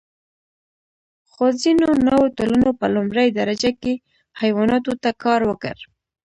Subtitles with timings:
[1.31, 3.93] خو ځینو نوو ټولنو په لومړۍ درجه کې
[4.41, 5.75] حیواناتو ته کار ورکړ.